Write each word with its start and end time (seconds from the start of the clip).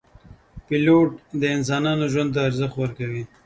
پیلوټ 0.67 1.09
د 1.41 1.43
انسانانو 1.55 2.05
ژوند 2.13 2.29
ته 2.35 2.39
ارزښت 2.47 2.75
ورکوي. 2.77 3.23